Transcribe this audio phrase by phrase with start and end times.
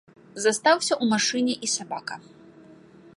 [0.45, 2.15] Застаўся ў машыне і сабака.